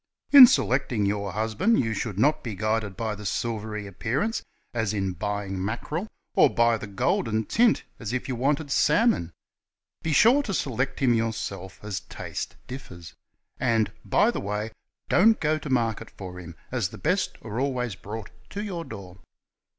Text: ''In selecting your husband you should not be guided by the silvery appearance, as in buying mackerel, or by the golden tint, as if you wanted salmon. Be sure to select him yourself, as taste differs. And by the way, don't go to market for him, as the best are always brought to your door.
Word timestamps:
''In 0.33 0.47
selecting 0.47 1.05
your 1.05 1.31
husband 1.33 1.79
you 1.79 1.93
should 1.93 2.17
not 2.17 2.41
be 2.43 2.55
guided 2.55 2.97
by 2.97 3.13
the 3.13 3.23
silvery 3.23 3.85
appearance, 3.85 4.41
as 4.73 4.95
in 4.95 5.13
buying 5.13 5.63
mackerel, 5.63 6.07
or 6.33 6.49
by 6.49 6.75
the 6.79 6.87
golden 6.87 7.45
tint, 7.45 7.83
as 7.99 8.11
if 8.11 8.27
you 8.27 8.35
wanted 8.35 8.71
salmon. 8.71 9.31
Be 10.01 10.11
sure 10.11 10.41
to 10.41 10.55
select 10.55 11.01
him 11.01 11.13
yourself, 11.13 11.79
as 11.83 11.99
taste 11.99 12.55
differs. 12.65 13.13
And 13.59 13.91
by 14.03 14.31
the 14.31 14.41
way, 14.41 14.71
don't 15.07 15.39
go 15.39 15.59
to 15.59 15.69
market 15.69 16.09
for 16.09 16.39
him, 16.39 16.55
as 16.71 16.89
the 16.89 16.97
best 16.97 17.37
are 17.43 17.59
always 17.59 17.93
brought 17.93 18.31
to 18.49 18.63
your 18.63 18.83
door. 18.83 19.19